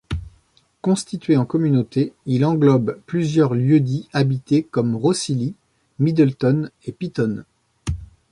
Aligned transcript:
Constitué 0.81 1.37
en 1.37 1.45
communauté, 1.45 2.11
il 2.25 2.43
englobe 2.43 2.97
plusieurs 3.05 3.53
lieux-dits 3.53 4.09
habités 4.13 4.63
comme 4.63 4.95
Rhossili, 4.95 5.53
Middleton 5.99 6.71
et 6.85 6.91
Pitton. 6.91 7.43